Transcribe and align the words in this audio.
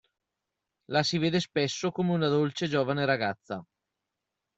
La 0.87 1.03
si 1.03 1.19
vede 1.19 1.39
spesso 1.39 1.91
come 1.91 2.11
una 2.11 2.27
dolce 2.27 2.67
giovane 2.67 3.05
ragazza. 3.05 3.63